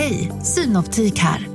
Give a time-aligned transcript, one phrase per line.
[0.00, 1.48] Hej, Synoptik här.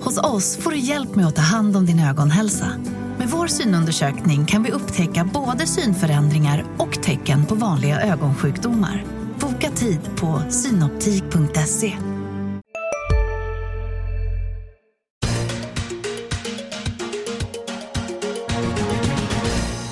[0.00, 2.72] Hos oss får du hjälp med att ta hand om din ögonhälsa.
[3.18, 9.04] Med vår synundersökning kan vi upptäcka både synförändringar och tecken på vanliga ögonsjukdomar.
[9.40, 11.92] Boka tid på synoptik.se.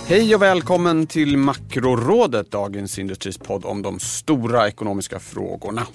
[0.07, 5.87] Hej och välkommen till Makrorådet, Dagens Industris podd om de stora ekonomiska frågorna.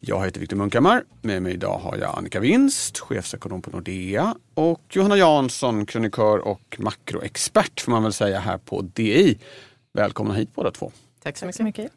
[0.00, 1.04] Jag heter Viktor Munkhammar.
[1.22, 6.76] Med mig idag har jag Annika Winst, chefsekonom på Nordea och Johanna Jansson, krönikör och
[6.78, 9.38] makroexpert får man väl säga här på DI.
[9.92, 10.92] Välkomna hit båda två.
[11.22, 11.92] Tack så mycket.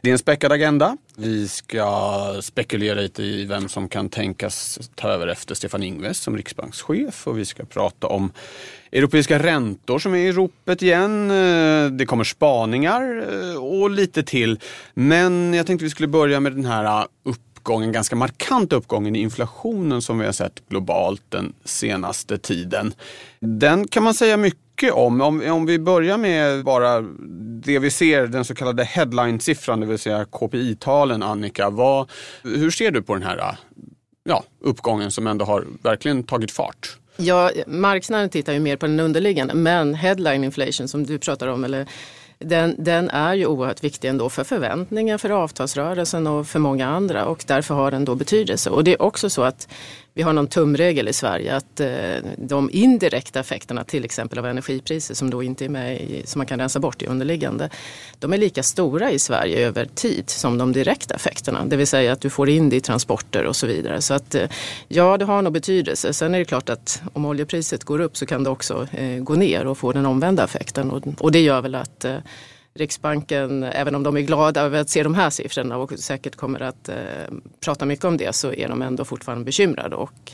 [0.00, 0.96] Det är en späckad agenda.
[1.16, 6.36] Vi ska spekulera lite i vem som kan tänkas ta över efter Stefan Ingves som
[6.36, 8.32] riksbankschef och vi ska prata om
[8.92, 11.30] europeiska räntor som är i ropet igen.
[11.30, 14.60] Eh, det kommer spaningar eh, och lite till.
[14.94, 19.20] Men jag tänkte vi skulle börja med den här eh, uppgången, ganska markanta uppgången i
[19.20, 22.94] inflationen som vi har sett globalt den senaste tiden.
[23.40, 24.61] Den kan man säga mycket
[24.92, 25.20] om.
[25.20, 25.50] om.
[25.50, 27.00] Om vi börjar med bara
[27.64, 31.70] det vi ser, den så kallade headline-siffran, det vill säga KPI-talen, Annika.
[31.70, 32.10] Vad,
[32.42, 33.56] hur ser du på den här
[34.24, 36.96] ja, uppgången som ändå har verkligen tagit fart?
[37.16, 41.64] Ja, marknaden tittar ju mer på den underliggande, men headline inflation som du pratar om,
[41.64, 41.86] eller
[42.38, 47.26] den, den, är ju oerhört viktig ändå för förväntningar, för avtalsrörelsen och för många andra
[47.26, 48.70] och därför har den då betydelse.
[48.70, 49.68] Och det är också så att
[50.14, 51.88] vi har någon tumregel i Sverige att eh,
[52.36, 56.46] de indirekta effekterna till exempel av energipriser som då inte är med i, som man
[56.46, 57.70] kan rensa bort i underliggande.
[58.18, 61.64] De är lika stora i Sverige över tid som de direkta effekterna.
[61.64, 64.02] Det vill säga att du får in det i transporter och så vidare.
[64.02, 64.48] Så att eh,
[64.88, 66.12] ja, det har nog betydelse.
[66.12, 69.34] Sen är det klart att om oljepriset går upp så kan det också eh, gå
[69.34, 70.90] ner och få den omvända effekten.
[71.18, 72.04] Och det gör väl att
[72.74, 76.60] Riksbanken, även om de är glada över att se de här siffrorna och säkert kommer
[76.60, 76.96] att eh,
[77.64, 79.96] prata mycket om det så är de ändå fortfarande bekymrade.
[79.96, 80.32] Och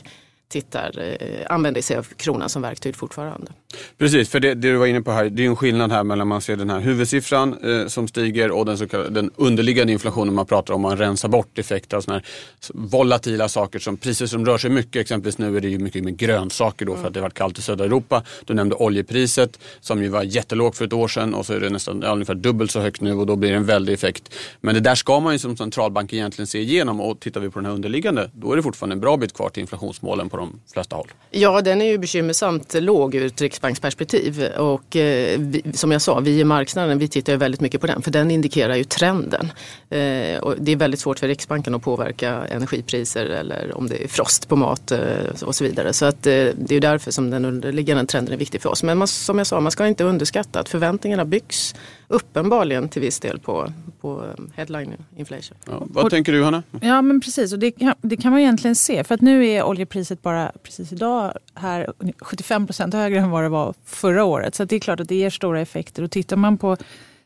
[0.49, 3.51] tittar, eh, använder sig av kronan som verktyg fortfarande.
[3.97, 6.27] Precis, för det, det, du var inne på här, det är en skillnad här mellan
[6.27, 10.33] man ser den här huvudsiffran eh, som stiger och den, så kallade, den underliggande inflationen
[10.33, 10.81] man pratar om.
[10.81, 12.27] Man rensar bort effekter av sådana här
[12.73, 14.95] volatila saker som priser som rör sig mycket.
[14.95, 17.59] Exempelvis nu är det ju mycket med grönsaker då för att det har varit kallt
[17.59, 18.23] i södra Europa.
[18.45, 21.69] Du nämnde oljepriset som ju var jättelågt för ett år sedan och så är det
[21.69, 24.33] nästan ja, ungefär dubbelt så högt nu och då blir det en väldig effekt.
[24.61, 27.59] Men det där ska man ju som centralbank egentligen se igenom och tittar vi på
[27.59, 30.59] den här underliggande då är det fortfarande en bra bit kvar till inflationsmålen på de
[30.73, 31.07] flesta håll.
[31.31, 34.43] Ja, den är ju bekymmersamt låg ur ett riksbanksperspektiv.
[34.57, 37.87] Och eh, vi, som jag sa, vi i marknaden vi tittar ju väldigt mycket på
[37.87, 39.51] den för den indikerar ju trenden.
[39.89, 44.07] Eh, och det är väldigt svårt för Riksbanken att påverka energipriser eller om det är
[44.07, 44.99] frost på mat eh,
[45.41, 45.93] och så vidare.
[45.93, 48.83] Så att, eh, det är därför som den underliggande trenden är viktig för oss.
[48.83, 51.75] Men man, som jag sa, man ska inte underskatta att förväntningarna byggs
[52.09, 54.25] uppenbarligen till viss del på, på
[54.55, 55.57] headline inflation.
[55.65, 56.63] Ja, vad och, tänker du Hanna?
[56.81, 59.63] Ja men precis och det kan, det kan man egentligen se för att nu är
[59.63, 64.55] oljepriset bara precis idag här 75 procent högre än vad det var förra året.
[64.55, 66.77] Så det är klart att det ger stora effekter och tittar man på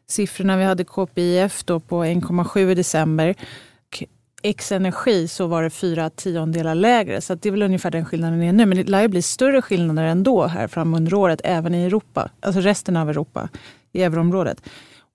[0.08, 3.36] siffrorna, vi hade KPIF då på 1,7 i december.
[4.46, 7.22] X energi så var det fyra tiondelar lägre.
[7.22, 8.66] Så det är väl ungefär den skillnaden det är nu.
[8.66, 12.30] Men det lär ju bli större skillnader ändå här fram under året, även i Europa.
[12.40, 13.50] Alltså resten av Europa
[13.92, 14.62] i euroområdet.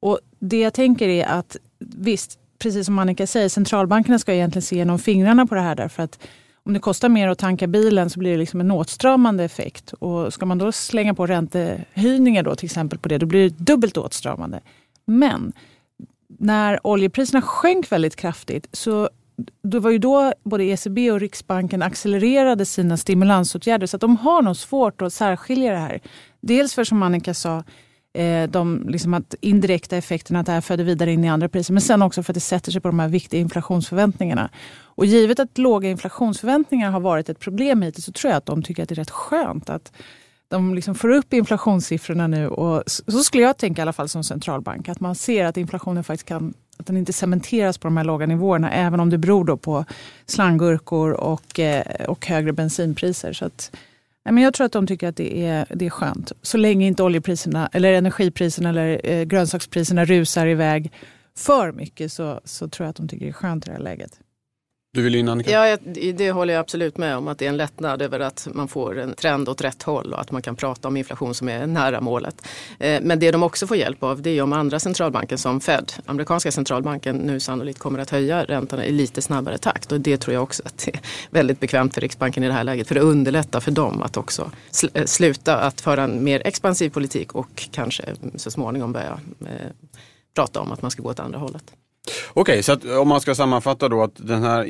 [0.00, 4.76] Och det jag tänker är att visst, precis som Annika säger, centralbankerna ska egentligen se
[4.76, 6.18] genom fingrarna på det här därför att
[6.62, 9.92] om det kostar mer att tanka bilen så blir det liksom en åtstramande effekt.
[9.92, 13.56] Och ska man då slänga på räntehöjningar då till exempel på det, då blir det
[13.64, 14.60] dubbelt åtstramande.
[15.04, 15.52] Men
[16.28, 19.08] när oljepriserna sjönk väldigt kraftigt så
[19.62, 24.42] det var ju då både ECB och Riksbanken accelererade sina stimulansåtgärder så att de har
[24.42, 26.00] nog svårt att särskilja det här.
[26.40, 27.64] Dels för som Annika sa,
[28.14, 31.72] eh, de liksom att indirekta effekterna att det här föder vidare in i andra priser.
[31.72, 34.50] Men sen också för att det sätter sig på de här viktiga inflationsförväntningarna.
[34.80, 38.62] Och givet att låga inflationsförväntningar har varit ett problem hittills så tror jag att de
[38.62, 39.92] tycker att det är rätt skönt att
[40.48, 42.48] de liksom får upp inflationssiffrorna nu.
[42.48, 44.88] Och så skulle jag tänka i alla fall som centralbank.
[44.88, 48.26] Att man ser att inflationen faktiskt kan att den inte cementeras på de här låga
[48.26, 49.84] nivåerna även om det beror på
[50.26, 53.32] slanggurkor och, eh, och högre bensinpriser.
[53.32, 53.76] Så att,
[54.24, 56.32] men jag tror att de tycker att det är, det är skönt.
[56.42, 60.92] Så länge inte oljepriserna, eller energipriserna eller eh, grönsakspriserna rusar iväg
[61.36, 63.82] för mycket så, så tror jag att de tycker det är skönt i det här
[63.82, 64.20] läget.
[64.98, 65.50] Du vill in Annika?
[65.50, 65.76] Ja,
[66.14, 67.28] det håller jag absolut med om.
[67.28, 70.20] Att det är en lättnad över att man får en trend åt rätt håll och
[70.20, 72.46] att man kan prata om inflation som är nära målet.
[72.78, 75.92] Eh, men det de också får hjälp av det är om andra centralbanker som Fed,
[76.06, 79.92] amerikanska centralbanken, nu sannolikt kommer att höja räntorna i lite snabbare takt.
[79.92, 82.64] Och det tror jag också att det är väldigt bekvämt för Riksbanken i det här
[82.64, 82.88] läget.
[82.88, 84.50] För det underlättar för dem att också
[84.94, 88.04] eh, sluta att föra en mer expansiv politik och kanske
[88.34, 89.70] så småningom börja eh,
[90.34, 91.64] prata om att man ska gå åt andra hållet.
[92.28, 94.64] Okej, så att om man ska sammanfatta då att den här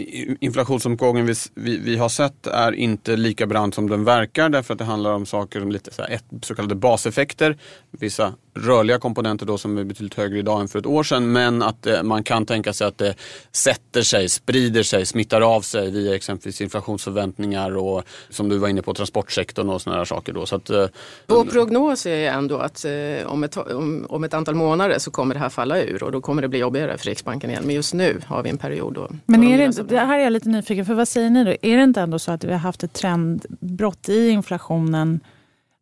[0.44, 4.78] inflationsuppgången vi, vi, vi, har sett är inte lika brant som den verkar därför att
[4.78, 7.58] det handlar om saker som lite så, här, så kallade baseffekter.
[7.90, 11.62] Vissa rörliga komponenter då som är betydligt högre idag än för ett år sedan men
[11.62, 13.14] att eh, man kan tänka sig att det
[13.52, 18.82] sätter sig, sprider sig, smittar av sig via exempelvis inflationsförväntningar och som du var inne
[18.82, 20.32] på transportsektorn och sådana saker.
[20.32, 20.46] Då.
[20.46, 20.86] Så att, eh,
[21.26, 25.34] Vår prognos är ändå att eh, om, ett, om, om ett antal månader så kommer
[25.34, 27.62] det här falla ur och då kommer det bli jobbigare för Riksbanken igen.
[27.66, 29.08] Men just nu har vi en period då.
[29.26, 31.50] Men är det, det här är jag lite nyfiken för vad säger ni då?
[31.62, 35.20] Är det inte ändå så att vi har haft ett trendbrott i inflationen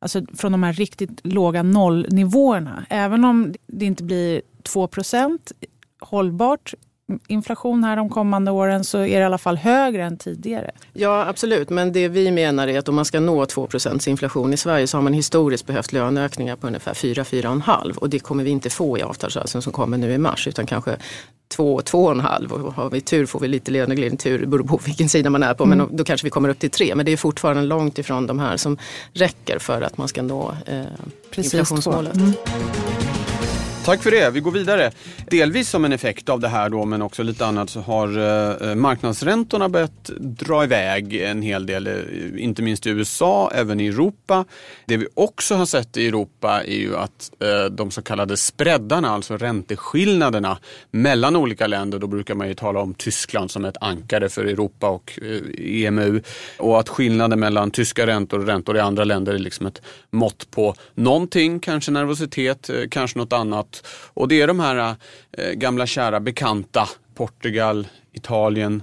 [0.07, 2.87] alltså från de här riktigt låga nollnivåerna.
[2.91, 5.39] Även om det inte blir 2%
[6.01, 6.75] hållbart
[7.29, 10.71] inflation här de kommande åren så är det i alla fall högre än tidigare.
[10.93, 13.69] Ja absolut, men det vi menar är att om man ska nå 2
[14.07, 18.45] inflation i Sverige så har man historiskt behövt löneökningar på ungefär 4-4,5 och det kommer
[18.45, 20.97] vi inte få i avtalsrörelsen som kommer nu i mars utan kanske
[21.49, 25.31] 2, 2,5 och har vi tur får vi lite löneglidning, tur beror på vilken sida
[25.31, 25.79] man är på mm.
[25.79, 28.39] men då kanske vi kommer upp till 3 men det är fortfarande långt ifrån de
[28.39, 28.79] här som
[29.13, 30.85] räcker för att man ska nå eh,
[31.37, 32.17] inflationsmålet.
[32.17, 32.33] Mm.
[33.87, 34.31] Tack för det.
[34.31, 34.91] Vi går vidare.
[35.31, 38.09] Delvis som en effekt av det här då, men också lite annat så har
[38.69, 41.95] eh, marknadsräntorna börjat dra iväg en hel del, eh,
[42.37, 44.45] inte minst i USA, även i Europa.
[44.87, 49.09] Det vi också har sett i Europa är ju att eh, de så kallade spreadarna,
[49.09, 50.59] alltså ränteskillnaderna
[50.91, 54.89] mellan olika länder, då brukar man ju tala om Tyskland som ett ankare för Europa
[54.89, 55.19] och
[55.59, 56.21] EMU.
[56.59, 60.51] Och att skillnaden mellan tyska räntor och räntor i andra länder är liksom ett mått
[60.51, 63.76] på någonting, kanske nervositet, kanske något annat
[64.15, 64.97] och det är de här
[65.33, 68.83] eh, gamla kära bekanta, Portugal, Italien,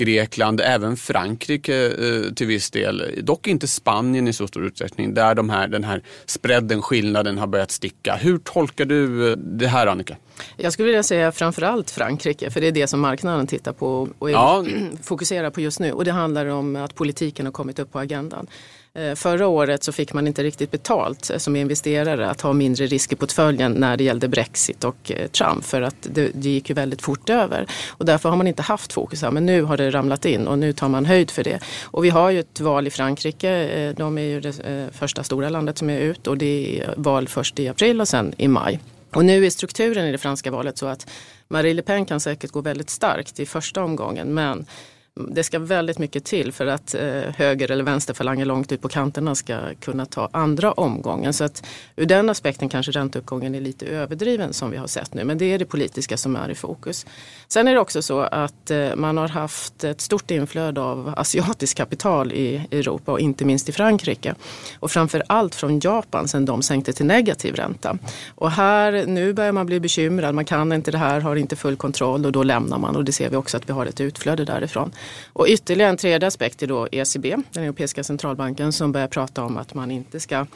[0.00, 3.20] Grekland, även Frankrike eh, till viss del.
[3.22, 7.46] Dock inte Spanien i så stor utsträckning, där de här, den här spreaden, skillnaden har
[7.46, 8.16] börjat sticka.
[8.16, 10.16] Hur tolkar du eh, det här Annika?
[10.56, 14.30] Jag skulle vilja säga framförallt Frankrike, för det är det som marknaden tittar på och
[14.30, 14.64] ja.
[15.02, 15.92] fokuserar på just nu.
[15.92, 18.46] Och det handlar om att politiken har kommit upp på agendan.
[18.94, 22.86] Eh, förra året så fick man inte riktigt betalt eh, som investerare att ha mindre
[22.86, 26.68] risk i portföljen när det gällde Brexit och eh, Trump för att det, det gick
[26.68, 27.66] ju väldigt fort över.
[27.88, 30.58] Och därför har man inte haft fokus här men nu har det ramlat in och
[30.58, 31.60] nu tar man höjd för det.
[31.82, 35.78] Och vi har ju ett val i Frankrike, de är ju det första stora landet
[35.78, 38.80] som är ut och det är val först i april och sen i maj.
[39.14, 41.10] Och nu är strukturen i det franska valet så att
[41.48, 44.66] Marie Le Pen kan säkert gå väldigt starkt i första omgången men
[45.14, 47.02] det ska väldigt mycket till för att eh,
[47.36, 51.32] höger eller vänsterfalanger långt ut på kanterna ska kunna ta andra omgången.
[51.32, 51.66] Så att
[51.96, 55.24] ur den aspekten kanske ränteuppgången är lite överdriven som vi har sett nu.
[55.24, 57.06] Men det är det politiska som är i fokus.
[57.52, 61.76] Sen är det också så att eh, man har haft ett stort inflöde av asiatiskt
[61.76, 64.34] kapital i Europa och inte minst i Frankrike.
[64.78, 67.98] Och framför allt från Japan sen de sänkte till negativ ränta.
[68.34, 70.34] Och här, nu börjar man bli bekymrad.
[70.34, 72.96] Man kan inte det här, har inte full kontroll och då lämnar man.
[72.96, 74.92] Och det ser vi också att vi har ett utflöde därifrån.
[75.32, 79.56] Och ytterligare en tredje aspekt är då ECB, den europeiska centralbanken som börjar prata om
[79.56, 80.46] att man inte ska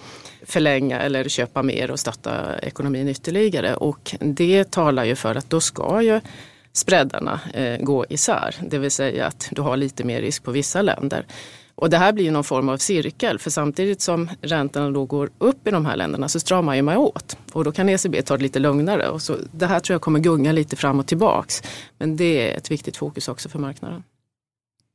[0.43, 3.75] förlänga eller köpa mer och stötta ekonomin ytterligare.
[3.75, 6.20] Och det talar ju för att då ska ju
[6.74, 8.54] spreadarna eh, gå isär.
[8.62, 11.26] Det vill säga att du har lite mer risk på vissa länder.
[11.74, 15.68] Och det här blir någon form av cirkel för samtidigt som räntorna då går upp
[15.68, 17.36] i de här länderna så stramar man åt.
[17.52, 19.08] Och då kan ECB ta det lite lugnare.
[19.08, 21.62] Och så, det här tror jag kommer gunga lite fram och tillbaks.
[21.98, 24.02] Men det är ett viktigt fokus också för marknaden.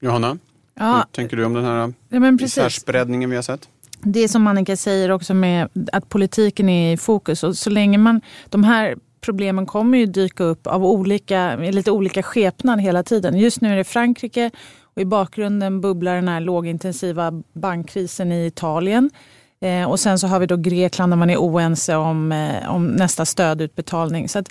[0.02, 0.38] Johanna,
[0.74, 0.96] ja.
[0.96, 3.70] hur tänker du om den här ja, isärspräddningen vi har sett?
[4.02, 7.44] Det är som Annika säger också med att politiken är i fokus.
[7.44, 8.96] Och så länge man, de här
[9.30, 13.38] problemen kommer ju dyka upp av olika, lite olika skepnad hela tiden.
[13.38, 14.52] Just nu är det Frankrike
[14.84, 19.10] och i bakgrunden bubblar den här lågintensiva bankkrisen i Italien.
[19.62, 22.88] Eh, och sen så har vi då Grekland där man är oense om, eh, om
[22.88, 24.30] nästa stödutbetalning.
[24.30, 24.50] Så att,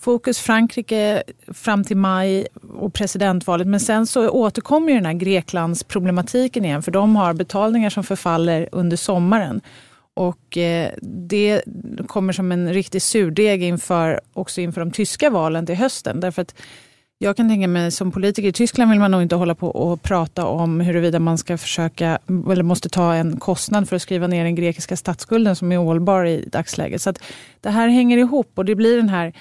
[0.00, 1.22] fokus Frankrike
[1.54, 2.46] fram till maj
[2.78, 3.66] och presidentvalet.
[3.66, 8.04] Men sen så återkommer ju den här Greklands problematiken igen för de har betalningar som
[8.04, 9.60] förfaller under sommaren.
[10.18, 11.62] Och eh, det
[12.06, 16.20] kommer som en riktig surdeg inför, också inför de tyska valen till hösten.
[16.20, 16.54] Därför att
[17.18, 20.02] jag kan tänka mig som politiker i Tyskland vill man nog inte hålla på och
[20.02, 22.18] prata om huruvida man ska försöka
[22.50, 26.24] eller måste ta en kostnad för att skriva ner den grekiska statsskulden som är ohållbar
[26.24, 27.02] i dagsläget.
[27.02, 27.22] Så att
[27.60, 29.32] det här hänger ihop och det blir den här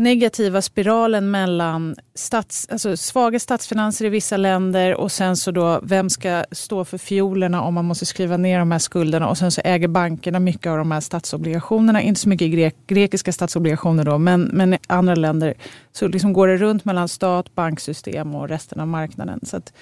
[0.00, 6.10] negativa spiralen mellan stats, alltså svaga statsfinanser i vissa länder och sen så då vem
[6.10, 9.60] ska stå för fiolerna om man måste skriva ner de här skulderna och sen så
[9.64, 12.02] äger bankerna mycket av de här statsobligationerna.
[12.02, 15.54] Inte så mycket grek, grekiska statsobligationer då men, men i andra länder
[15.92, 19.40] så liksom går det runt mellan stat, banksystem och resten av marknaden.
[19.42, 19.72] Så att,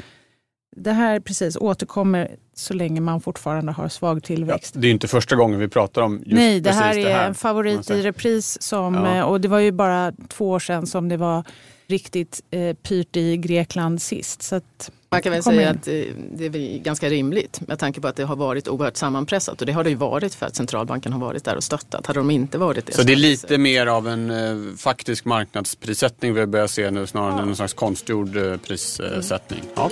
[0.79, 4.75] det här precis återkommer så länge man fortfarande har svag tillväxt.
[4.75, 7.13] Ja, det är inte första gången vi pratar om just Nej, det här är det
[7.13, 7.27] här.
[7.29, 8.63] en favorit i repris.
[8.63, 9.17] Som, Ja.
[9.17, 11.45] eh, och det var ju bara två år sedan som det var
[11.87, 14.43] riktigt eh, pyrt i Grekland sist.
[14.43, 15.69] Så att, Man kan väl säga in.
[15.69, 15.95] att eh,
[16.37, 19.73] det är ganska rimligt med tanke på att det har varit oerhört sammanpressat och det
[19.73, 22.07] har det ju varit för att centralbanken har varit där och stöttat.
[22.07, 26.35] Hade de inte varit det Så det är lite mer av en eh, faktisk marknadsprissättning
[26.35, 29.63] vi börjar se nu snarare än en slags konstgjord eh, prissättning.
[29.77, 29.91] Ja.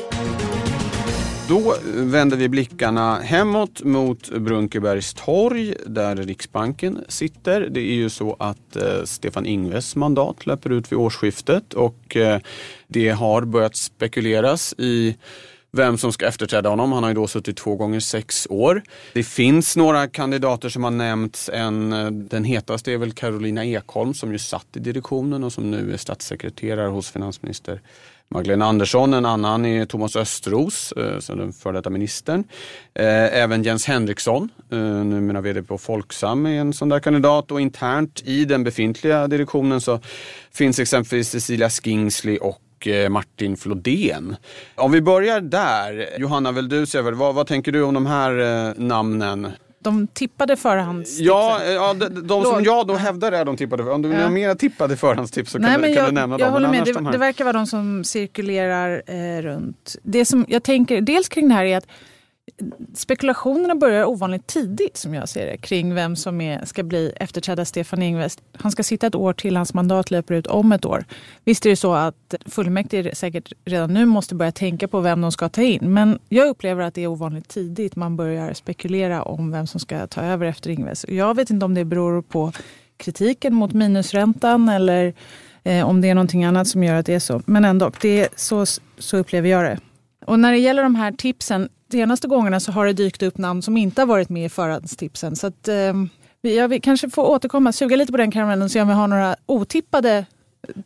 [1.49, 7.61] Då vänder vi blickarna hemåt mot Brunkebergs torg där Riksbanken sitter.
[7.61, 12.41] Det är ju så att eh, Stefan Ingves mandat löper ut vid årsskiftet och eh,
[12.89, 15.17] det har börjat spekuleras i
[15.77, 16.93] vem som ska efterträda honom.
[16.93, 18.83] Han har ju då suttit två gånger sex år.
[19.13, 21.51] Det finns några kandidater som har nämnts.
[21.53, 25.71] En, eh, den hetaste är väl Carolina Ekholm som ju satt i direktionen och som
[25.71, 27.81] nu är statssekreterare hos finansminister
[28.29, 29.15] Magdalena Andersson.
[29.15, 32.45] En annan är Thomas Östros, eh, den före detta ministern.
[32.95, 37.51] Eh, även Jens Henriksson, numera vd på Folksam, är en sån där kandidat.
[37.51, 40.01] Och internt i den befintliga direktionen så
[40.53, 44.37] finns exempelvis Cecilia Skingsley och eh, Martin Flodén.
[44.75, 48.73] Om vi börjar där, Johanna du väl, vad, vad tänker du om de här eh,
[48.77, 49.49] namnen?
[49.79, 51.27] de tippade förhandstipsen.
[51.27, 53.83] Ja, eh, ja de, de som jag då hävdar är de tippade.
[53.83, 54.25] Om du vill Ja.
[54.25, 56.53] ha mera tippade förhandstips så kan, Nej, du, men kan jag, du nämna jag dem.
[56.53, 57.05] håller Men med.
[57.05, 59.97] Det, det verkar vara de som cirkulerar eh, runt.
[60.03, 61.87] Det som jag tänker dels kring det här är att
[62.95, 67.65] spekulationerna börjar ovanligt tidigt som jag ser det kring vem som är, ska bli efterträdda
[67.65, 68.39] Stefan Ingves.
[68.53, 71.05] Han ska sitta ett år till, hans mandat löper ut om ett år.
[71.45, 75.33] Visst är det så att fullmäktige säkert redan nu måste börja tänka på vem de
[75.33, 75.95] ska ta in.
[75.95, 80.07] Men jag upplever att det är ovanligt tidigt man börjar spekulera om vem som ska
[80.07, 81.07] ta över efter Ingves.
[81.09, 82.53] Jag vet inte om det beror på
[82.97, 85.15] kritiken mot minusräntan eller
[85.65, 87.43] eh, om det är någonting annat som gör att det är så.
[87.47, 88.67] Men ändå, det är så,
[88.99, 89.79] så upplever jag det.
[90.27, 93.63] Och när det gäller de här tipsen, senaste gångerna så har det dykt upp namn
[93.63, 95.37] som inte har varit med i förhandstipsen.
[95.37, 95.75] Så att, eh,
[96.43, 99.09] vi- jag kanske få återkomma, suga lite på den karamellen och se om vi har
[99.09, 100.27] några otippade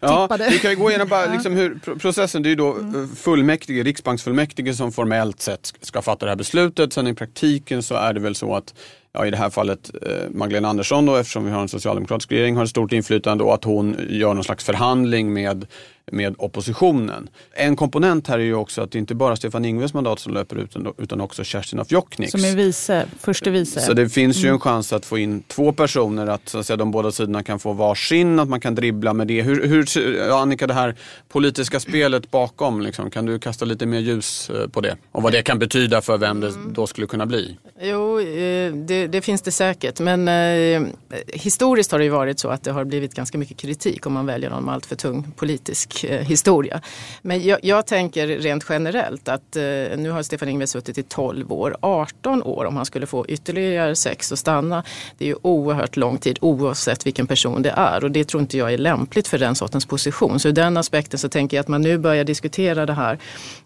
[0.01, 0.49] Ja, tippade.
[0.51, 2.43] vi kan ju gå igenom bara liksom hur pro- processen.
[2.43, 3.03] Det är ju då Mm.
[3.03, 6.93] eh, fullmäktige, riksbanksfullmäktige som formellt sett ska fatta det här beslutet.
[6.93, 8.75] Sen i praktiken så är det väl så att
[9.13, 12.57] ja, i det här fallet eh, Magdalena Andersson då, eftersom vi har en socialdemokratisk regering
[12.57, 15.67] har ett stort inflytande och att hon gör någon slags förhandling med,
[16.13, 17.29] med oppositionen.
[17.53, 20.35] En komponent här är ju också att det inte bara är Stefan Ingves mandat som
[20.35, 22.33] löper ut utan- utan också Kerstin af Jokkniks.
[22.33, 23.81] som är vice, förste vice.
[23.81, 24.55] Så det finns ju Mm.
[24.55, 27.59] en chans att få in två personer, att, så att säga, de båda sidorna kan
[27.59, 29.43] få varsin, att man kan dribbla med det.
[29.43, 30.95] Hur, hur Annika, det här
[31.29, 34.97] politiska spelet bakom, liksom, kan du kasta lite mer ljus eh, på det?
[35.13, 37.57] Och vad det kan betyda för vem det då skulle kunna bli?
[37.83, 40.01] Jo, eh, det, det finns det säkert.
[40.01, 40.83] Men eh,
[41.29, 44.27] historiskt har det ju varit så att det har blivit ganska mycket kritik om man
[44.27, 46.81] väljer någon med allt för tung politisk eh, historia.
[47.23, 49.63] Men jag, jag tänker rent generellt att eh,
[49.97, 53.97] nu har Stefan Ingves suttit i 12 år, 18 år om han skulle få ytterligare
[53.97, 54.83] sex och stanna.
[55.19, 58.59] Det är ju oerhört lång tid oavsett vilken person det är och det tror inte
[58.59, 60.41] jag är lämpligt för den sortens position.
[60.41, 63.19] Så ur den aspekten så tänker jag att man nu börjar diskutera det här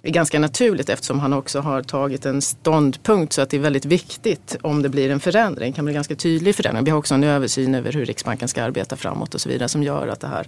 [0.02, 3.84] är ganska naturligt eftersom han också har tagit en ståndpunkt så att det är väldigt
[3.84, 5.72] viktigt om det blir en förändring.
[5.72, 6.84] Det kan bli ganska tydlig förändring.
[6.84, 9.82] Vi har också en översyn över hur Riksbanken ska arbeta framåt och så vidare som
[9.82, 10.46] gör att det här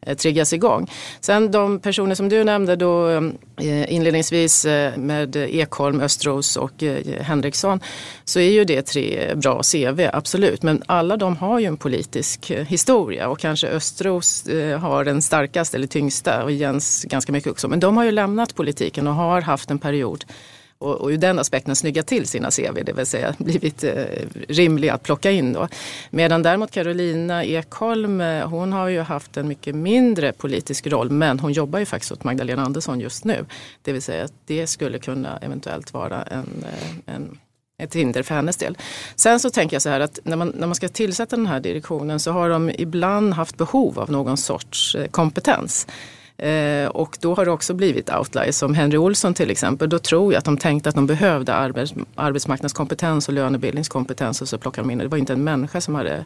[0.00, 0.90] Eh, triggas igång.
[1.20, 6.82] Sen de personer som du nämnde då eh, inledningsvis eh, med Ekholm, Östros och
[7.20, 7.80] Henriksson
[8.24, 10.62] så är ju det tre bra CV, absolut.
[10.62, 14.44] Men alla de har ju en politisk historia och kanske Östros
[14.80, 17.68] har den starkaste eller tyngsta och Jens ganska mycket också.
[17.68, 20.24] Men de har ju lämnat politiken och har haft en period
[20.78, 24.04] och, och ur den aspekten snygga till sina CV, det vill säga blivit eh,
[24.48, 25.52] rimliga att plocka in.
[25.52, 25.68] Då.
[26.10, 31.40] Medan däremot Carolina Ekholm, eh, hon har ju haft en mycket mindre politisk roll men
[31.40, 33.46] hon jobbar ju faktiskt åt Magdalena Andersson just nu.
[33.82, 37.38] Det vill säga att det skulle kunna eventuellt vara en, eh, en
[37.78, 38.78] ett hinder för hennes del.
[39.16, 41.60] Sen så tänker jag så här att när man, när man ska tillsätta den här
[41.60, 45.86] direktionen så har de ibland haft behov av någon sorts eh, kompetens.
[46.38, 49.88] Eh, och då har det också blivit outliers som Henry Olsson till exempel.
[49.88, 54.58] Då tror jag att de tänkte att de behövde arbets, arbetsmarknadskompetens och lönebildningskompetens och så
[54.58, 55.04] plockade de in det.
[55.04, 56.24] Det var inte en människa som hade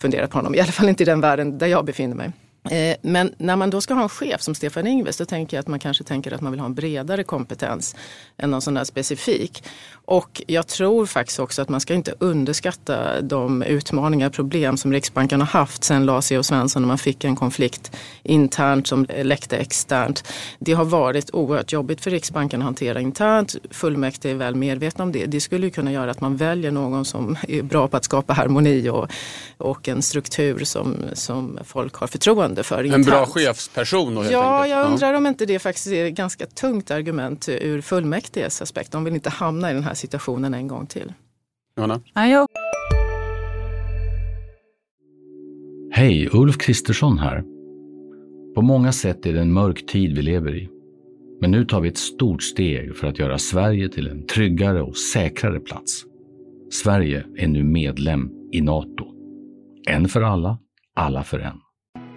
[0.00, 2.32] funderat på honom, i alla fall inte i den världen där jag befinner mig.
[2.70, 5.60] Eh, men när man då ska ha en chef som Stefan Ingves då tänker jag
[5.62, 7.96] att man kanske tänker att man vill ha en bredare kompetens
[8.36, 9.64] än någon sån där specifik.
[10.04, 14.92] Och jag tror faktiskt också att man ska inte underskatta de utmaningar och problem som
[14.92, 16.42] Riksbanken har haft sen Lars E.O.
[16.42, 20.32] Svensson när man fick en konflikt internt som läckte externt.
[20.58, 23.56] Det har varit oerhört jobbigt för Riksbanken att hantera internt.
[23.70, 25.26] Fullmäktige är väl medvetna om det.
[25.26, 28.32] Det skulle ju kunna göra att man väljer någon som är bra på att skapa
[28.32, 29.10] harmoni och,
[29.56, 34.32] och en struktur som, som folk har förtroende förtroende för En bra chefsperson då helt
[34.32, 34.70] Ja, enkelt.
[34.70, 38.92] jag undrar om inte det faktiskt är ett ganska tungt argument ur fullmäktiges aspekt.
[38.92, 41.12] De vill inte hamna i den här situationen en gång till.
[41.76, 42.00] Johanna?
[45.92, 47.44] Hej, Ulf Kristersson här.
[48.54, 50.68] På många sätt är det en mörk tid vi lever i.
[51.40, 54.96] Men nu tar vi ett stort steg för att göra Sverige till en tryggare och
[54.96, 56.04] säkrare plats.
[56.70, 59.04] Sverige är nu medlem i Nato.
[59.88, 60.58] En för alla,
[60.94, 61.60] alla för en.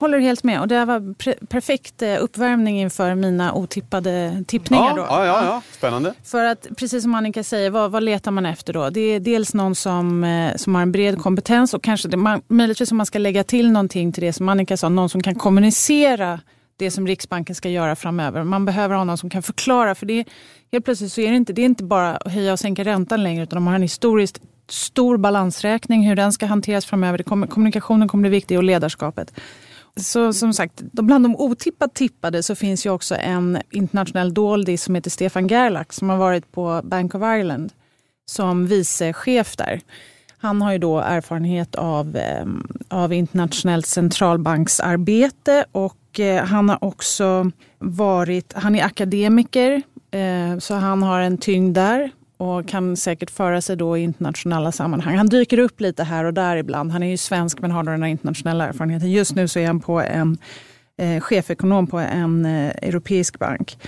[0.00, 0.60] Håller helt med.
[0.60, 4.88] Och det var pre- perfekt eh, uppvärmning inför mina otippade tippningar.
[4.88, 5.02] Ja, då.
[5.08, 6.14] ja, ja, ja, spännande.
[6.24, 8.90] För att precis som Annika säger, vad, vad letar man efter då?
[8.90, 12.42] Det är dels någon som, eh, som har en bred kompetens och kanske det, man,
[12.48, 15.34] möjligtvis om man ska lägga till någonting till det som Annika sa, någon som kan
[15.34, 16.40] kommunicera
[16.76, 18.44] det som Riksbanken ska göra framöver.
[18.44, 20.24] Man behöver ha någon som kan förklara för det
[20.72, 23.22] helt plötsligt så är det inte, det är inte bara att höja och sänka räntan
[23.22, 27.18] längre utan de har en historiskt stor balansräkning, hur den ska hanteras framöver.
[27.18, 29.32] Det kommer, kommunikationen kommer bli viktig och ledarskapet.
[29.96, 34.94] Så som sagt, bland de otippat tippade så finns ju också en internationell doldis som
[34.94, 37.72] heter Stefan Gerlach som har varit på Bank of Ireland
[38.26, 39.80] som vicechef där.
[40.38, 47.50] Han har ju då erfarenhet av, ehm, av internationellt centralbanksarbete och eh, han har också
[47.78, 53.60] varit, han är akademiker eh, så han har en tyngd där och kan säkert föra
[53.60, 55.16] sig då i internationella sammanhang.
[55.16, 56.92] Han dyker upp lite här och där ibland.
[56.92, 59.10] Han är ju svensk men har då den här internationella erfarenheten.
[59.10, 60.38] Just nu så är han på en
[60.96, 63.78] eh, chefekonom på en eh, europeisk bank.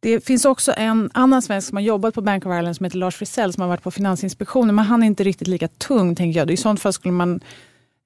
[0.00, 2.98] Det finns också en annan svensk som har jobbat på Bank of Ireland som heter
[2.98, 4.74] Lars Frisell som har varit på Finansinspektionen.
[4.74, 6.50] Men han är inte riktigt lika tung tänker jag.
[6.50, 7.40] I sånt fall skulle man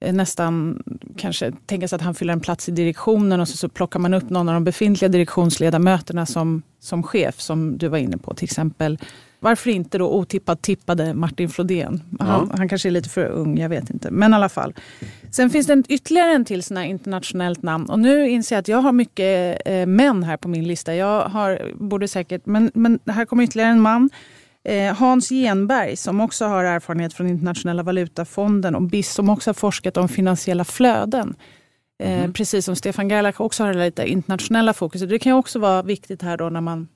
[0.01, 0.83] eh, nästan
[1.17, 4.13] kanske tänka sig att han fyller en plats i direktionen och så, så plockar man
[4.13, 8.33] upp någon av de befintliga direktionsledamöterna som, som chef som du var inne på.
[8.33, 8.99] Till exempel
[9.43, 12.03] varför inte då otippat tippade Martin Flodén?
[12.19, 12.55] Han, Ja.
[12.57, 14.11] han kanske är lite för ung, jag vet inte.
[14.11, 14.73] Men i alla fall.
[15.31, 17.89] Sen finns det en, ytterligare en till sån här internationellt namn.
[17.89, 20.95] Och nu inser jag att jag har mycket eh, män här på min lista.
[20.95, 24.09] Jag har, borde säkert, men, men här kommer ytterligare en man.
[24.63, 29.53] Eh, Hans Genberg som också har erfarenhet från Internationella valutafonden och BIS som också har
[29.53, 31.35] forskat om finansiella flöden.
[32.03, 35.09] Eh, Precis som Stefan Gerlach också har det lite internationella fokuset.
[35.09, 36.87] Det kan också vara viktigt här då när man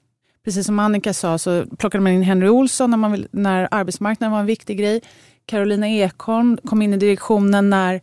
[0.45, 4.31] Precis som Annika sa så plockade man in Henry Olsson när, man vill, när arbetsmarknaden
[4.31, 5.01] var en viktig grej.
[5.45, 8.01] Carolina Ekholm kom in i direktionen när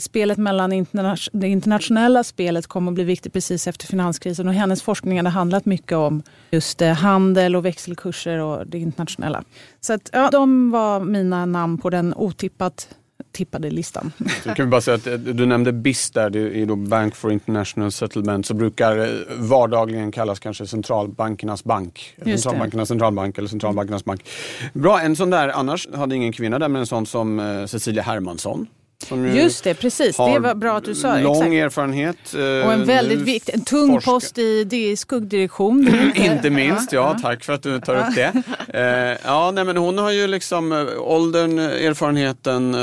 [0.00, 4.48] spelet mellan interna det internationella spelet kom att bli viktigt precis efter finanskrisen.
[4.48, 9.44] Och hennes forskning hade handlat mycket om just eh, handel och växelkurser och det internationella.
[9.80, 12.88] Så att, ja, de var mina namn på den otippat
[13.32, 14.12] tippade listan.
[14.42, 17.14] Så kan vi bara säga att eh, du nämnde BIS där, det är då Bank
[17.14, 19.06] for International Settlement, som brukar eh,
[19.38, 22.14] vardagligen kallas kanske centralbankernas bank.
[22.24, 24.28] Centralbankernas centralbank eller centralbankernas bank.
[24.72, 28.02] Bra, en sån där, annars hade ingen kvinna där, men en sån som eh, Cecilia
[28.02, 28.66] Hermansson.
[29.10, 30.16] Just det, precis.
[30.16, 31.18] Det var bra att du sa.
[31.18, 31.52] Lång Exakt.
[31.52, 32.34] erfarenhet.
[32.34, 35.84] eh, Och en väldigt nu viktig, en tung forskar- post i, det är skuggdirektion.
[36.14, 37.16] Det inte- minst, ja.
[37.22, 38.32] Tack för att du tar upp det.
[38.74, 42.76] Eh, ja, nej, men hon har ju liksom eh, åldern, erfarenheten,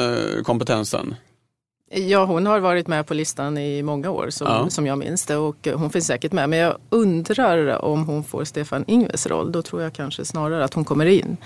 [0.44, 1.16] kompetensen.
[1.92, 4.70] Ja, hon har varit med på listan i många år som, Ja.
[4.70, 6.50] som jag minns det och hon finns säkert med.
[6.50, 9.52] Men jag undrar om hon får Stefan Ingves roll.
[9.52, 11.38] Då tror jag kanske snarare att hon kommer in.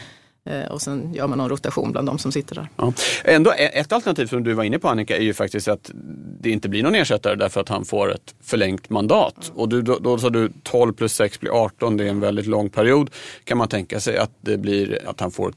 [0.46, 2.70] Eh, och sen gör man någon rotation bland de som sitter där.
[2.76, 2.94] Ja.
[3.24, 5.92] Ändå, ett alternativ som du var inne på Annika är ju faktiskt att
[6.40, 9.52] det inte blir någon ersättare därför att han får ett förlängt mandat.
[9.56, 12.48] Och du, då, då sa du 12 plus 6 blir 18, det är en väldigt
[12.48, 13.10] lång period.
[13.44, 15.54] Kan man tänka sig att det blir att han får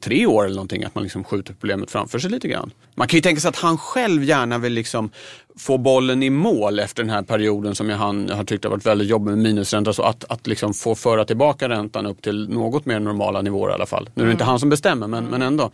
[0.00, 2.70] tre år eller någonting, att man liksom skjuter problemet framför sig lite grann.
[2.94, 5.10] Man kan ju tänka sig att han själv gärna vill liksom
[5.56, 8.86] få bollen i mål efter den här perioden som jag han har tyckt har varit
[8.86, 9.92] väldigt jobbig med minusränta.
[9.92, 13.74] Så att, att liksom få föra tillbaka räntan upp till något mer normala nivåer i
[13.74, 14.10] alla fall.
[14.14, 15.70] Nu är det inte han som bestämmer men, men ändå.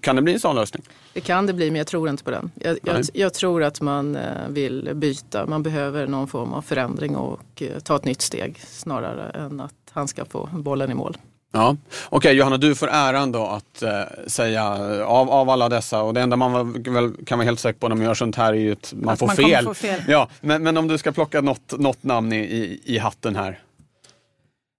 [0.00, 0.82] Kan det bli en sån lösning?
[1.12, 2.50] Det kan det bli, men jag tror inte på den.
[2.54, 5.46] Jag, jag, jag tror att man eh, vill byta.
[5.46, 9.74] Man behöver någon form av förändring och eh, ta ett nytt steg snarare än att
[9.90, 11.16] han ska få bollen i mål.
[11.54, 11.76] Ja,
[12.08, 13.90] Okej Johanna, du får äran då att eh,
[14.26, 14.64] säga
[15.06, 17.88] av, av alla dessa och det enda man väl, väl kan vara helt säker på
[17.88, 19.64] när man gör sånt här är ju att man Att får man fel.
[19.64, 20.00] få fel.
[20.08, 23.58] Ja, men, men om du ska plocka något, något namn i, i, i hatten här.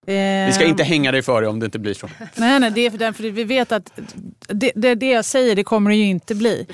[0.06, 2.10] Vi ska Eh, inte hänga dig för det om det inte blir så.
[2.36, 3.92] Nej, nej, det är för därför vi vet att
[4.48, 6.68] det, det, det jag säger det kommer det ju inte bli.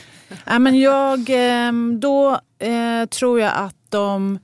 [0.45, 4.39] Nej, men jag, eh, då eh, tror jag att de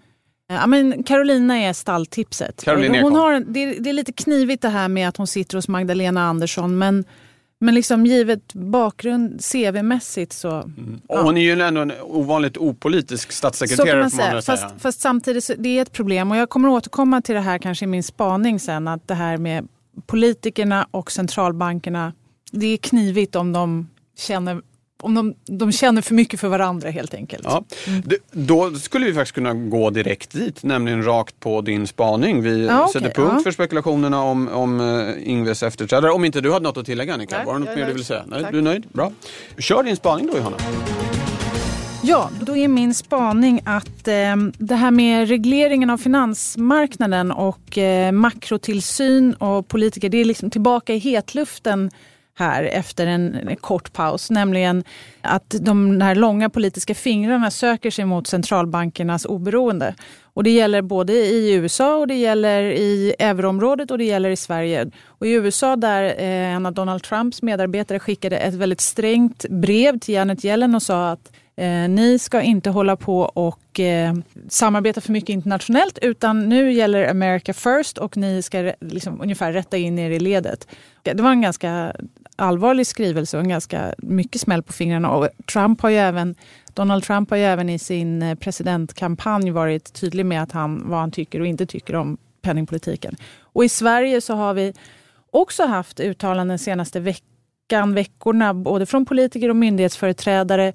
[0.48, 2.64] Ja, men Carolina är stalltipset.
[2.64, 3.16] Caroline hon Ekholm.
[3.16, 6.24] har, det, är, det är lite knivigt det här med att hon sitter hos Magdalena
[6.24, 7.06] Andersson men,
[7.60, 10.72] men liksom givet bakgrund CV-mässigt så...
[11.08, 14.34] Och hon är ju ändå en ovanligt opolitisk Så kan statssekreterare man man säga.
[14.34, 14.80] väl Fast, säga.
[14.80, 17.88] fast samtidigt det är ett problem och jag kommer återkomma till det här kanske i
[17.88, 19.68] min spaning sen att det här med
[20.06, 22.14] politikerna och centralbankerna
[22.52, 24.62] det är knivigt om de känner,
[25.04, 27.44] om de, de känner för mycket för varandra helt enkelt.
[27.44, 27.64] Ja.
[28.06, 32.42] D- Då skulle vi faktiskt kunna gå direkt dit, nämligen rakt på din spaning.
[32.42, 33.42] Vi Ja, okej, sätter punkt ja.
[33.44, 36.12] för spekulationerna om, om uh, Ingves efterträdare.
[36.12, 37.96] Om inte du hade något att tillägga Annika, Nej, var det något mer du nöjd.
[37.96, 38.24] vill säga?
[38.28, 38.52] Nej, Tack.
[38.52, 38.86] du är nöjd?
[38.94, 39.12] Bra.
[39.58, 40.58] Kör din spaning då Johanna.
[42.04, 48.12] Ja, då är min spaning att eh, det här med regleringen av finansmarknaden och eh,
[48.12, 51.92] makrotillsyn och politiker, det är liksom tillbaka i hetluften
[52.36, 54.32] här efter en, kort paus.
[54.32, 54.84] Nämligen
[55.22, 59.96] att de här långa politiska fingrarna söker sig mot centralbankernas oberoende.
[60.24, 64.36] Och det gäller både i USA och det gäller i euroområdet och det gäller i
[64.36, 64.92] Sverige.
[65.06, 70.00] Och I USA där eh, en av Donald Trumps medarbetare skickade ett väldigt strängt brev
[70.00, 74.14] till Janet Yellen och sa att Eh, ni ska inte hålla på och eh,
[74.50, 79.78] samarbeta för mycket internationellt utan nu gäller America first och ni ska liksom, ungefär rätta
[79.78, 80.68] in er i ledet.
[81.04, 81.94] Det var en ganska
[82.36, 85.10] allvarlig skrivelse och en ganska mycket smäll på fingrarna.
[85.10, 86.36] Och Trump har ju även,
[86.74, 91.00] Donald Trump har ju även i sin eh, presidentkampanj varit tydlig med att han, vad
[91.00, 93.16] han tycker och inte tycker om penningpolitiken.
[93.40, 94.74] Och i Sverige så har vi
[95.32, 100.74] också haft uttalanden senaste veckan, veckorna, både från politiker och myndighetsföreträdare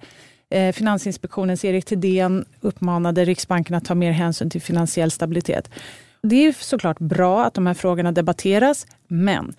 [0.51, 5.71] Eh, Finansinspektionens Erik Thedéen uppmanade Riksbanken att ta mer hänsyn till finansiell stabilitet.
[6.23, 9.55] Det är såklart bra att de här frågorna debatteras, men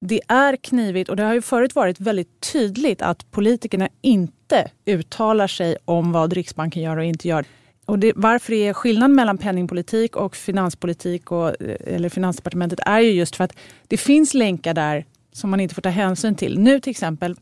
[0.00, 5.46] det är knivigt och det har ju förut varit väldigt tydligt att politikerna inte uttalar
[5.46, 7.44] sig om vad Riksbanken gör och inte gör.
[7.84, 13.00] Och det, varför det är skillnad mellan penningpolitik och finanspolitik och, eh, eller Finansdepartementet är
[13.00, 13.56] ju just för att
[13.86, 16.58] det finns länkar där som man inte får ta hänsyn till.
[16.58, 17.36] Nu till exempel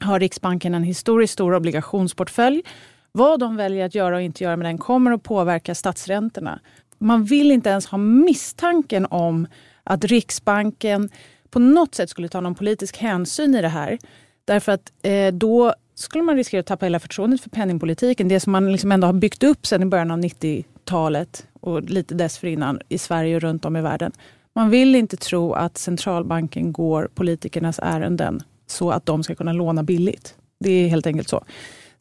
[0.00, 2.62] har Riksbanken en historiskt stor obligationsportfölj.
[3.12, 6.60] Vad de väljer att göra och inte göra med den kommer att påverka statsräntorna.
[6.98, 9.46] Man vill inte ens ha misstanken om
[9.84, 11.10] att Riksbanken
[11.50, 13.98] på något sätt skulle ta någon politisk hänsyn i det här.
[14.44, 18.28] Därför att eh, då skulle man riskera att tappa hela förtroendet för penningpolitiken.
[18.28, 22.14] Det som man liksom ändå har byggt upp sedan i början av 90-talet och lite
[22.14, 24.12] dessförinnan i Sverige och runt om i världen.
[24.54, 29.82] Man vill inte tro att centralbanken går politikernas ärenden så att de ska kunna låna
[29.82, 30.34] billigt.
[30.60, 31.44] Det är helt enkelt så.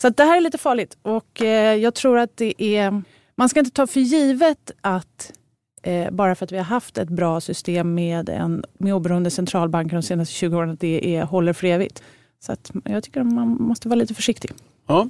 [0.02, 3.02] Så att det här är lite farligt och eh, jag tror att det är...
[3.36, 5.34] Man ska inte ta för givet att
[5.82, 9.96] eh, bara för att vi har haft ett bra system med, en, med oberoende centralbanker
[9.96, 12.04] de senaste 20 åren, att det är, håller för evigt.
[12.40, 14.52] Så att jag tycker att man måste vara lite försiktig.
[14.88, 15.10] Ja.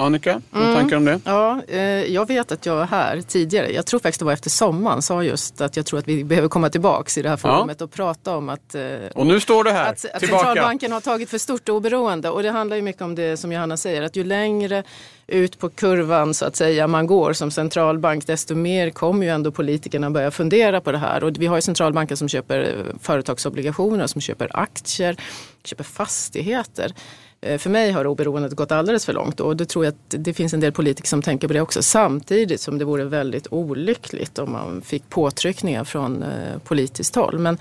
[0.00, 0.74] Annika, vad Mm.
[0.74, 1.20] tankar om det?
[1.24, 1.80] Ja, eh,
[2.12, 5.60] jag vet att jag här tidigare, jag tror faktiskt det var efter sommaren, sa just
[5.60, 8.48] att jag tror att vi behöver komma tillbaks i det här forumet och prata om
[8.48, 8.82] att, eh,
[9.14, 10.44] Och nu står det här, att, att tillbaka.
[10.44, 12.30] centralbanken har tagit för stort oberoende.
[12.30, 14.82] Och det handlar ju mycket om det som Johanna säger, att ju längre
[15.26, 19.50] ut på kurvan så att säga man går som centralbank, desto mer kommer ju ändå
[19.50, 21.24] politikerna börja fundera på det här.
[21.24, 25.16] Och vi har ju centralbanker som köper företagsobligationer, som köper aktier,
[25.64, 26.92] köper fastigheter.
[27.42, 30.34] Eh, för mig har oberoendet gått alldeles för långt och det tror jag att det
[30.34, 31.82] finns en del politiker som tänker på det också.
[31.82, 37.38] Samtidigt som det vore väldigt olyckligt om man fick påtryckningar från eh, politiskt håll.
[37.38, 37.58] Men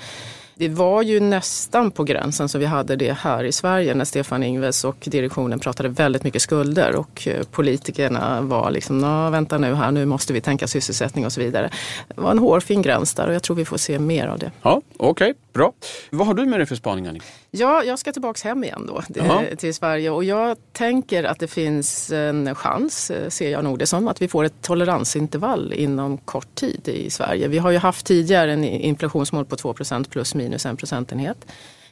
[0.55, 4.43] det var ju nästan på gränsen som vi hade det här i Sverige när Stefan
[4.43, 9.73] Ingves och direktionen pratade väldigt mycket skulder och eh, politikerna var liksom, "Nå, vänta nu
[9.73, 11.69] här, nu måste vi tänka sysselsättning och så vidare.
[12.07, 14.51] Det var en hårfin gräns där och jag tror vi får se mer av det.
[14.61, 15.73] Ja, Okej, bra.
[16.09, 17.25] Vad har du med dig för spaning Annika?
[17.51, 21.47] Ja, jag ska tillbaks hem igen då till, till Sverige och jag tänker att det
[21.47, 26.17] finns en chans, eh, ser jag nog det som, att vi får ett toleransintervall inom
[26.17, 27.47] kort tid i Sverige.
[27.47, 31.37] Vi har ju haft tidigare en inflationsmål på 2% plus minus en procentenhet.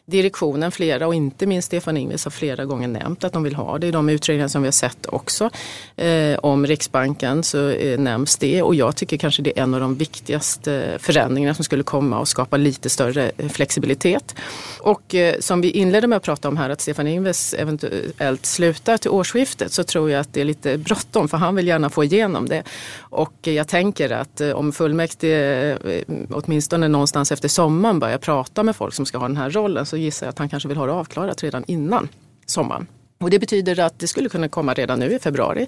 [0.10, 3.78] Direktionen, flera och inte minst Stefan Ingves har flera gånger nämnt att de vill ha
[3.78, 3.88] det.
[3.88, 5.50] I de utredningar som vi har sett också
[5.96, 9.80] eh, om Riksbanken så eh, nämns det och jag tycker kanske det är en av
[9.80, 14.36] de viktigaste eh, förändringarna som skulle komma och skapa lite större eh, flexibilitet.
[14.80, 18.98] Och eh, som vi inledde med att prata om här att Stefan Ingves eventuellt slutar
[18.98, 22.04] till årsskiftet så tror jag att det är lite bråttom för han vill gärna få
[22.04, 22.64] igenom det.
[23.18, 28.76] Och jag tänker att eh, om fullmäktige eh, åtminstone någonstans efter sommaren börjar prata med
[28.76, 30.86] folk som ska ha den här rollen så gissar jag att han kanske vill ha
[30.86, 32.10] det avklarat redan innan
[32.46, 32.88] sommaren.
[33.18, 35.68] Och det betyder att det skulle kunna komma redan nu i februari.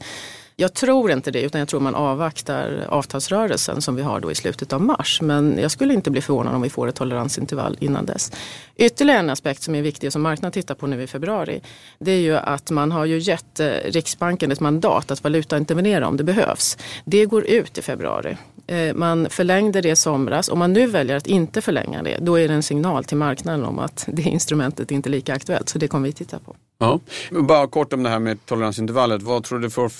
[0.59, 4.35] Jag tror inte det utan jag tror man avvaktar avtalsrörelsen som vi har då i
[4.35, 5.21] slutet av mars.
[5.21, 8.31] Men jag skulle inte bli förvånad om vi får ett toleransintervall innan dess.
[8.75, 11.61] Ytterligare en aspekt som är viktig och som marknaden tittar på nu i februari.
[11.99, 16.17] Det är ju att man har ju gett eh, Riksbanken ett mandat att valutaintervenera om
[16.17, 16.77] det behövs.
[17.05, 18.37] Det går ut i februari.
[18.67, 20.49] Eh, man förlängde det i somras.
[20.49, 23.65] Om man nu väljer att inte förlänga det, då är det en signal till marknaden
[23.65, 25.69] om att det instrumentet inte är lika aktuellt.
[25.69, 26.55] Så det kommer vi titta på.
[26.79, 26.99] Ja.
[27.31, 29.21] Bara kort om det här med toleransintervallet.
[29.21, 29.91] Vad tror du får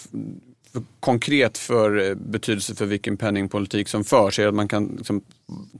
[0.74, 4.40] för konkret för eh, betydelse för vilken penningpolitik som förs?
[4.40, 5.22] Är att man kan liksom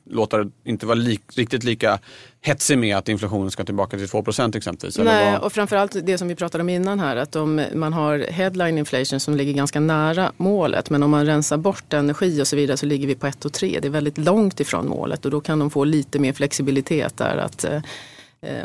[0.06, 2.00] låta det inte vara li riktigt lika
[2.42, 4.24] hetsig med att inflationen ska tillbaka till 2
[4.56, 4.98] exempelvis?
[4.98, 8.78] Nej, och framförallt det som vi pratade om innan här, att om man har headline
[8.78, 12.78] inflation som ligger ganska nära målet, men om man rensar bort energi och så vidare
[12.78, 13.80] så ligger vi på 1 och 3.
[13.82, 17.38] Det är väldigt långt ifrån målet och då kan de få lite mer flexibilitet där.
[17.38, 17.82] att Eh,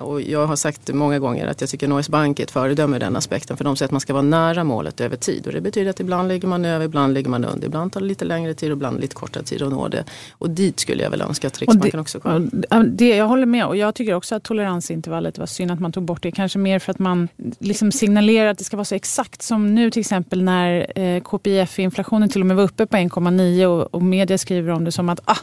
[0.00, 2.98] och jag har sagt många gånger att jag tycker Norges Bank är ett föredöme i
[2.98, 3.56] den aspekten.
[3.56, 5.46] För de säger att man ska vara nära målet över tid.
[5.46, 7.66] Och det betyder att ibland ligger man över, ibland ligger man under.
[7.66, 10.04] Ibland tar det lite längre tid och ibland lite kortare tid att nå det.
[10.32, 12.50] Och dit skulle jag väl önska att Riksbanken det, också kom.
[12.86, 16.02] Det, jag håller med och jag tycker också att toleransintervallet var synd att man tog
[16.02, 16.30] bort det.
[16.30, 19.90] Kanske mer för att man liksom signalerar att det ska vara så exakt som nu
[19.90, 24.38] till exempel när eh, KPIF-inflationen till och med var uppe på 1,9 och, och media
[24.38, 25.38] skriver om det som att ah,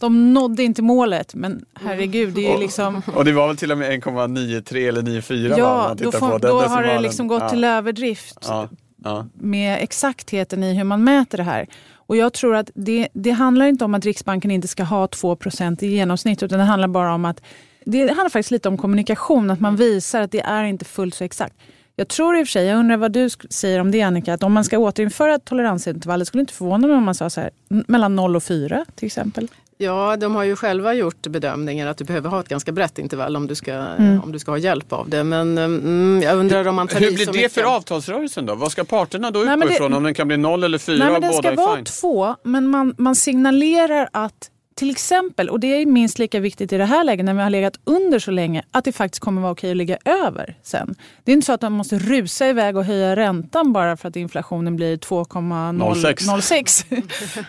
[0.00, 3.02] de nådde inte målet, men herregud, det är liksom...
[3.14, 5.54] Och det var väl till och med 1,93 eller 94?
[5.58, 7.48] Ja, då, får, då har det liksom gått ja.
[7.48, 8.68] till överdrift ja.
[9.04, 9.26] Ja.
[9.34, 11.66] med exaktheten i hur man mäter det här.
[11.94, 15.84] Och jag tror att det, det handlar inte om att Riksbanken inte ska ha 2%
[15.84, 17.42] i genomsnitt, utan det handlar bara om att
[17.84, 21.24] det handlar faktiskt lite om kommunikation, att man visar att det är inte fullt så
[21.24, 21.54] exakt.
[21.96, 24.42] Jag tror i och för sig, jag undrar vad du säger om det Annika, att
[24.42, 28.16] om man ska återinföra toleransintervallet, skulle inte förvåna mig om man sa så här, mellan
[28.16, 29.48] 0 och 4 till exempel?
[29.78, 33.36] Ja, de har ju själva gjort bedömningar att du behöver ha ett ganska brett intervall
[33.36, 34.20] om du ska, mm.
[34.22, 35.24] om du ska ha hjälp av det.
[35.24, 37.52] Men mm, jag undrar om man tar Hur blir det mycket.
[37.52, 38.54] för avtalsrörelsen då?
[38.54, 39.92] Vad ska parterna då utgå ifrån?
[39.92, 41.04] Om den kan bli noll eller fyra?
[41.04, 45.66] Nej, men den ska vara två, men man, man signalerar att till exempel, och det
[45.66, 48.62] är minst lika viktigt i det här läget när vi har legat under så länge,
[48.70, 50.94] att det faktiskt kommer vara okej att ligga över sen.
[51.24, 54.16] Det är inte så att man måste rusa iväg och höja räntan bara för att
[54.16, 56.84] inflationen blir 2,06.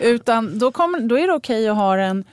[0.00, 2.24] Utan då, kommer, då är det okej att ha den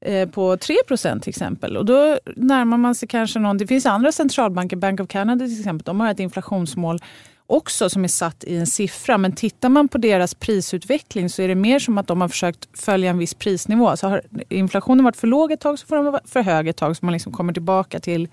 [0.00, 1.76] eh, på 3% till exempel.
[1.76, 3.58] Och då närmar man sig kanske någon...
[3.58, 6.98] Det finns andra centralbanker, Bank of Canada till exempel, de har ett inflationsmål
[7.46, 9.18] också som är satt i en siffra.
[9.18, 12.68] Men tittar man på deras prisutveckling så är det mer som att de har försökt
[12.78, 13.96] följa en viss prisnivå.
[13.96, 16.76] Så har inflationen varit för låg ett tag så får den vara för hög ett
[16.76, 18.28] tag så man liksom kommer tillbaka till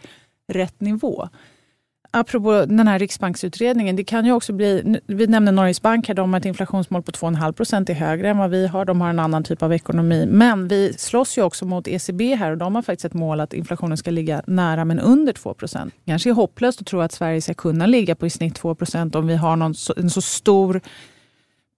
[0.48, 1.30] rätt nivå
[2.12, 6.34] apropå den här riksbanksutredningen, det kan ju också bli, vi nämnde Norges Bank här, de
[6.34, 8.86] har ett inflationsmål på 2,5 procent, är högre än vad vi har.
[8.86, 10.26] De har en annan typ av ekonomi.
[10.30, 13.54] Men vi slåss ju också mot ECB här och de har faktiskt ett mål att
[13.54, 15.94] inflationen ska ligga nära men under 2 procent.
[16.06, 19.16] kanske är hopplöst att tro att Sverige ska kunna ligga på i snitt 2 procent
[19.16, 20.82] om vi har någon, en så stor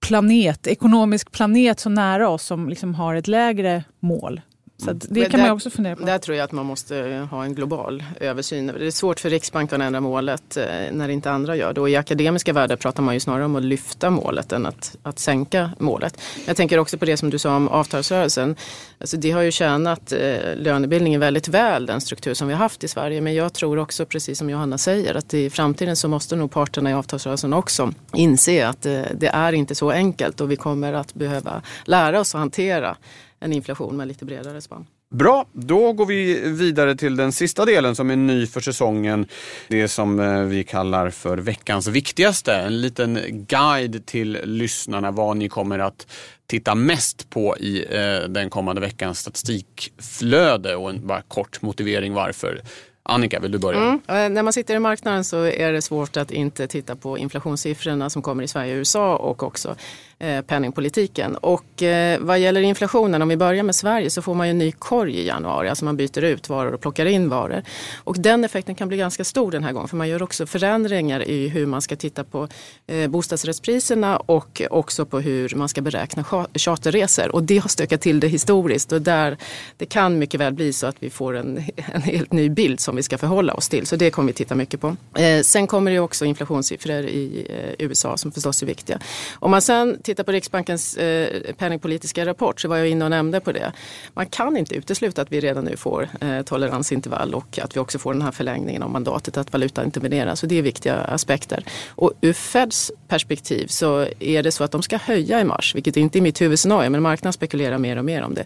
[0.06, 4.40] planet, ekonomisk planet så nära oss som liksom har ett lägre mål.
[4.76, 6.04] Så det Men kan där, man också fundera på.
[6.04, 8.66] Där tror jag att man måste ha en global översyn.
[8.66, 11.80] Det är svårt för Riksbanken att ändra målet eh, när inte andra gör det.
[11.80, 15.18] Och I akademiska världar pratar man ju snarare om att lyfta målet än att, att
[15.18, 16.20] sänka målet.
[16.46, 18.56] Jag tänker också på det som du sa om avtalsrörelsen.
[19.00, 22.84] Alltså det har ju tjänat eh, lönebildningen väldigt väl, den struktur som vi har haft
[22.84, 23.20] i Sverige.
[23.20, 26.90] Men jag tror också, precis som Johanna säger, att i framtiden så måste nog parterna
[26.90, 31.14] i avtalsrörelsen också inse att eh, det är inte så enkelt och vi kommer att
[31.14, 32.96] behöva lära oss att hantera
[33.44, 34.86] en inflation med lite bredare spann.
[35.10, 39.26] Bra, då går vi vidare till den sista delen som är ny för säsongen.
[39.68, 42.54] Det som eh, vi kallar för veckans viktigaste.
[42.54, 46.06] En liten guide till lyssnarna vad ni kommer att
[46.46, 52.60] titta mest på i eh, den kommande veckans statistikflöde och en bara kort motivering varför.
[53.02, 53.80] Annika, vill du börja?
[53.80, 54.00] Mm.
[54.08, 58.10] Eh, när man sitter i marknaden så är det svårt att inte titta på inflationssiffrorna
[58.10, 59.76] som kommer i Sverige och USA och också
[60.18, 61.36] Eh, penningpolitiken.
[61.36, 64.58] Och eh, vad gäller inflationen, om vi börjar med Sverige, så får man ju en
[64.58, 65.68] ny korg i januari.
[65.68, 67.62] Alltså man byter ut varor och plockar in varor.
[67.96, 69.88] Och den effekten kan bli ganska stor den här gången.
[69.88, 72.48] För man gör också förändringar i hur man ska titta på
[72.86, 76.24] eh, bostadsrättspriserna och också på hur man ska beräkna
[76.54, 77.34] charterresor.
[77.34, 78.92] Och det har stökat till det historiskt.
[78.92, 79.36] Och där,
[79.76, 82.96] det kan mycket väl bli så att vi får en, en helt ny bild som
[82.96, 83.86] vi ska förhålla oss till.
[83.86, 84.96] Så det kommer vi titta mycket på.
[85.42, 87.46] sen kommer det också inflationssiffror i
[87.78, 89.00] USA som förstås är viktiga.
[89.34, 93.40] Om man sen tittar på Riksbankens eh, penningpolitiska rapport så var jag inne och nämnde
[93.40, 93.72] på det.
[94.14, 97.98] Man kan inte utesluta att vi redan nu får eh, toleransintervall och att vi också
[97.98, 100.34] får den här förlängningen av mandatet att valuta intervenerar.
[100.34, 101.64] Så det är viktiga aspekter.
[101.88, 105.96] Och ur Feds perspektiv så är det så att de ska höja i mars, vilket
[105.96, 108.44] inte är mitt huvudscenario, men marknaden spekulerar mer och mer om det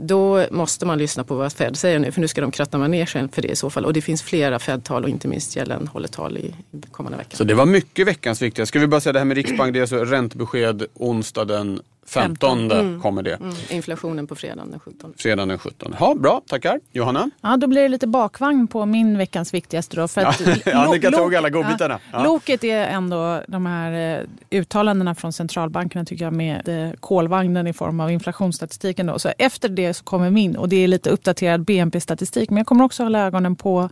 [0.00, 3.28] då måste man lyssna på vad Fed säger nu, för nu ska de kratta manegen
[3.28, 3.84] för det i så fall.
[3.84, 7.36] Och det finns flera Fed-tal och inte minst Yellen håller tal i, i kommande vecka.
[7.36, 8.66] Så det var mycket veckans viktiga.
[8.66, 12.70] Ska vi bara säga det här med Riksbank, det är alltså räntebesked onsdag den 15
[12.70, 13.00] Mm.
[13.02, 13.34] kommer det.
[13.34, 15.12] Mm, inflationen på fredagen den 17.
[15.16, 15.94] Fredag den 17.
[16.00, 16.80] Ja, bra, tackar.
[16.92, 17.30] Johanna?
[17.40, 19.96] Ja, då blir det lite bakvagn på min veckans viktigaste.
[19.96, 21.98] Då, för att Annika tog alla godbitarna.
[22.12, 22.18] Ja.
[22.18, 22.24] Ja.
[22.24, 27.72] Loket är ändå de här eh, uttalandena från centralbankerna tycker jag med eh, kolvagnen i
[27.72, 29.06] form av inflationsstatistiken.
[29.06, 29.18] Då.
[29.18, 32.50] Så efter det så kommer min och det är lite uppdaterad BNP-statistik.
[32.50, 33.88] Men jag kommer också hålla ögonen på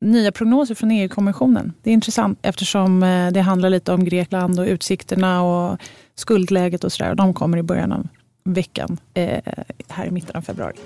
[0.00, 1.72] nya prognoser från EU-kommissionen.
[1.82, 5.78] Det är intressant eftersom eh, det handlar lite om Grekland och utsikterna och
[6.16, 7.14] skuldläget och sådär.
[7.14, 8.08] De kommer i början av
[8.44, 9.40] veckan eh,
[9.88, 10.76] här i mitten av februari.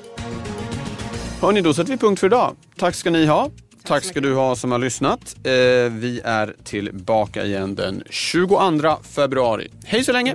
[1.40, 2.56] Hörni, då sätter vi punkt för idag.
[2.76, 3.50] Tack ska ni ha.
[3.84, 5.36] Tack ska du ha som har lyssnat.
[5.44, 5.52] Eh,
[5.90, 9.68] vi är tillbaka igen den 22 februari.
[9.84, 10.34] Hej så länge!